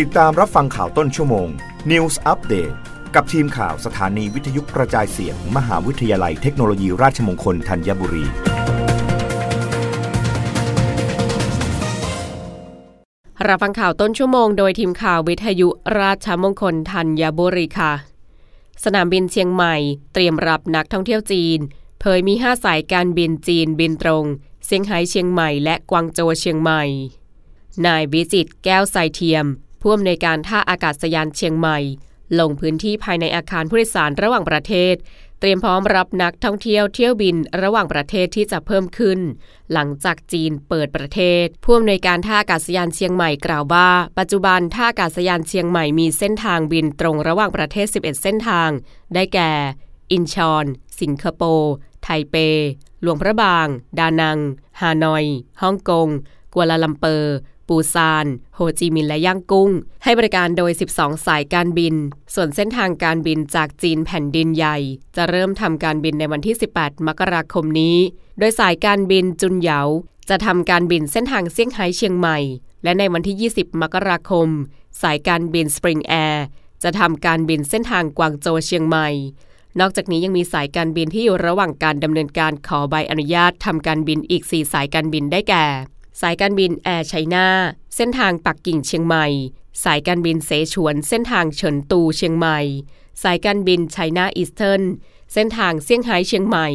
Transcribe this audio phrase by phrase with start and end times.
[0.00, 1.48] ติดตามรับฟังข่าวต้นชั่วโมง
[1.90, 2.74] News Update
[3.14, 8.24] กับทีมข่าวสถานีวิทยุกระจายเสียง มหาวิทยาลัยเทคโนโลยีราชมงคลธัญบุรี
[13.46, 15.68] รับฟังข่าวต้นชั่วโมงโดยทีมข่าววิทยุ
[16.00, 17.92] ราชมงคลธัญบุรีค่ะ
[18.84, 19.76] สนามบินเชียงใหม่
[20.12, 21.58] เตรียมรับนักท่องเที่ยวจีน
[22.00, 24.24] เผยมี 5 สายการบินจีนบินตรง
[24.66, 26.82] เซี่ยงไฮ้เชียงใหม่และกวางโจวเชียงใหม่
[27.86, 29.46] นายวิจิตแก้วไซเทียม
[29.80, 31.78] ผู้อำนวยการท่าอากาศยานเชียงใหม่
[32.40, 34.94] ลงพื้นที่ภายในอาคารผู้โดยสารระหว่างประเทศ
[35.40, 39.20] เตรียมพร้อมรับนักท่องเที่ยวเที่ยวบินระหว่างประเทศที่จะเพิ่มขึ้น
[39.72, 48.70] หลังจากจีนเปิดประเทศ ผู้อำนวยการท่าอากาศยานเชียงใหม่กล่าวว่า ปัจจุบันท่าอากาศยานเชียงใหม่มีเส้นทางบินตรงระหว่างประเทศ 11 เส้นทาง
[49.14, 49.52] ได้แก่
[50.12, 50.64] อินชอน
[51.00, 51.72] สิงคโปร์
[52.02, 52.34] ไทเป
[53.02, 53.66] หลวงพระบาง
[53.98, 54.38] ดานัง
[54.80, 55.24] ฮานอย
[55.62, 56.08] ฮ่องกง
[56.52, 57.36] กัวลาลัมเปอร์
[57.70, 59.70] ปูซาน โฮจิมินห์และย่างกุ้ง
[60.04, 61.94] ให้บริการโดย 12 สายการบิน
[62.34, 64.76] ส่วนเส้นทางการบินจากจีนแผ่นดินใหญ่
[65.16, 67.96] จะเริ่มทำการบินในวันที่ 18 มกราคมนี้
[68.38, 69.80] โดยสายการบินจุนเหยา
[70.28, 72.38] จะทำการบินเส้นทางเซี่ยงไฮ้เชียงใหม่
[72.82, 74.48] และในวันที่ 20 มกราคม
[75.02, 76.44] สายการบินสปริงแอร์
[76.82, 79.08] จะทำการบินเส้นทางกวางโจวเชียงใหม่
[79.80, 85.66] นอกจากนี้ยังมีสายการบินที่อยู่ระหว่างการดำเนินการขอใบอนุญาตทำการบินอีก 4 สายการบินได้แก่
[86.20, 87.46] สายการบินแอร์ไชน่า
[87.96, 89.26] เส้นทางปักกิ่งเชียงใหม่
[89.84, 92.58] สายการบินเสฉวนเส้นทางเฉินตูเชียงใหม่
[93.22, 94.82] สายการบินไชน่าอีสเทิร์น
[95.32, 96.68] เส้นทางเซี่ยงไฮ้เชียงใหม่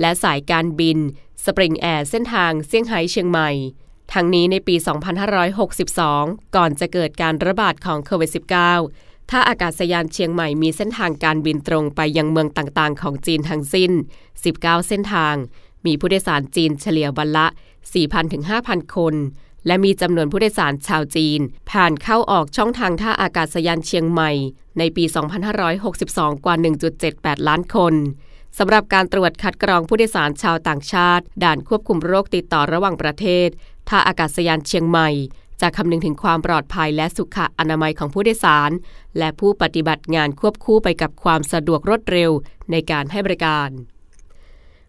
[0.00, 0.98] และสายการบิน
[1.44, 3.50] สปริงแอร์เส้นทางเซี่ยงไฮ้เชียงใหม่
[4.12, 4.76] ทั้งนี้ในปี
[5.64, 8.30] 2562 ก่อนจะเกิดการระบาดของโควิด
[8.74, 13.92] -19 ท่าอากาศยานเชียงใหม่มีเส้นทางการบินตรงไปยังเมืองต่างๆ ของจีนทั้งสิ้น
[14.34, 15.36] 19 เส้นทาง
[15.86, 17.46] มีผู้โดยสารจีนเฉลี่ยวันละ
[17.90, 19.14] 4,000ถึง5,000 คน
[19.66, 24.30] และมีจำนวนผู้โดยสารชาวจีน ผ่านเข้าออกช่องทางท่าอากาศยานเชียงใหม่
[24.78, 25.04] ในปี
[25.74, 26.54] 2562 กว่า
[27.02, 27.94] 1.78 ล้านคน
[28.58, 33.48] สำหรับการตรวจคัดกรองผู้โดยสารชาวต่างชาติ ด่านควบคุมโรคติดต่อระหว่างประเทศ
[33.88, 35.08] ท่าอากาศยานเชียงใหม่
[35.60, 38.70] จะคำนึงถึงความปลอดภัยและสุขอนามัยของผู้โดยสาร
[39.18, 42.30] และผู้ปฏิบัติงานควบคู่ไปกับความสะดวกรวดเร็ว
[42.70, 43.70] ในการให้บริการ